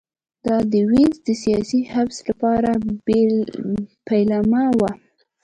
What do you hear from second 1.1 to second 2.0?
د سیاسي